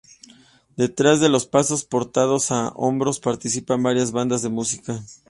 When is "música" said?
4.49-4.99